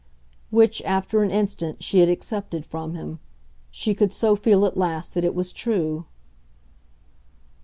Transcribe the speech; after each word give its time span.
Which, 0.49 0.81
after 0.81 1.21
an 1.21 1.29
instant, 1.29 1.83
she 1.83 1.99
had 1.99 2.09
accepted 2.09 2.65
from 2.65 2.95
him; 2.95 3.19
she 3.69 3.93
could 3.93 4.11
so 4.11 4.35
feel 4.35 4.65
at 4.65 4.75
last 4.75 5.13
that 5.13 5.23
it 5.23 5.35
was 5.35 5.53
true. 5.53 6.07